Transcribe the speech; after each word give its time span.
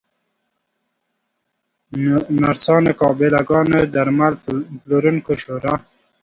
نرسانو، 2.39 2.91
قابله 3.01 3.41
ګانو، 3.49 3.79
درمل 3.93 4.33
پلورونکو 4.43 5.33
شورا 5.43 5.73